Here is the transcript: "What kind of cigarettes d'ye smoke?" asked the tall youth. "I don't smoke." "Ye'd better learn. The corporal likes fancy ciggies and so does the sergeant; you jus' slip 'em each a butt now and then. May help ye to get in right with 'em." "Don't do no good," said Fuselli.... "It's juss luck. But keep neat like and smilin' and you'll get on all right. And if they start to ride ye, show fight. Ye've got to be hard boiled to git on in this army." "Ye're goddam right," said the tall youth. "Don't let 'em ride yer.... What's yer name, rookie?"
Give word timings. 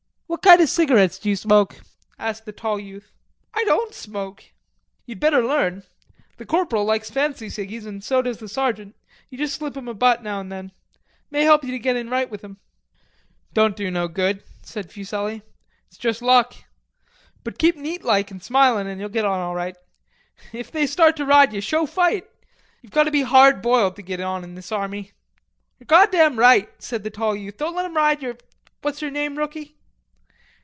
"What 0.31 0.43
kind 0.43 0.61
of 0.61 0.69
cigarettes 0.69 1.19
d'ye 1.19 1.33
smoke?" 1.35 1.81
asked 2.17 2.45
the 2.45 2.53
tall 2.53 2.79
youth. 2.79 3.11
"I 3.53 3.65
don't 3.65 3.93
smoke." 3.93 4.45
"Ye'd 5.05 5.19
better 5.19 5.43
learn. 5.45 5.83
The 6.37 6.45
corporal 6.45 6.85
likes 6.85 7.09
fancy 7.11 7.47
ciggies 7.47 7.85
and 7.85 8.01
so 8.01 8.21
does 8.21 8.37
the 8.37 8.47
sergeant; 8.47 8.95
you 9.29 9.37
jus' 9.37 9.51
slip 9.51 9.75
'em 9.75 9.89
each 9.89 9.91
a 9.91 9.95
butt 9.95 10.23
now 10.23 10.39
and 10.39 10.49
then. 10.49 10.71
May 11.29 11.43
help 11.43 11.65
ye 11.65 11.71
to 11.71 11.79
get 11.79 11.97
in 11.97 12.09
right 12.09 12.29
with 12.31 12.45
'em." 12.45 12.57
"Don't 13.53 13.75
do 13.75 13.91
no 13.91 14.07
good," 14.07 14.41
said 14.63 14.89
Fuselli.... 14.89 15.43
"It's 15.89 15.97
juss 15.97 16.21
luck. 16.21 16.55
But 17.43 17.59
keep 17.59 17.75
neat 17.75 18.03
like 18.03 18.31
and 18.31 18.41
smilin' 18.41 18.87
and 18.87 19.01
you'll 19.01 19.09
get 19.09 19.25
on 19.25 19.39
all 19.41 19.53
right. 19.53 19.75
And 20.53 20.61
if 20.61 20.71
they 20.71 20.87
start 20.87 21.17
to 21.17 21.25
ride 21.25 21.51
ye, 21.51 21.59
show 21.59 21.85
fight. 21.85 22.25
Ye've 22.81 22.89
got 22.93 23.03
to 23.03 23.11
be 23.11 23.23
hard 23.23 23.61
boiled 23.61 23.97
to 23.97 24.01
git 24.01 24.21
on 24.21 24.45
in 24.45 24.55
this 24.55 24.71
army." 24.71 25.11
"Ye're 25.77 25.85
goddam 25.85 26.39
right," 26.39 26.69
said 26.81 27.03
the 27.03 27.09
tall 27.11 27.35
youth. 27.35 27.57
"Don't 27.57 27.75
let 27.75 27.85
'em 27.85 27.97
ride 27.97 28.23
yer.... 28.23 28.37
What's 28.81 29.01
yer 29.01 29.09
name, 29.09 29.37
rookie?" 29.37 29.75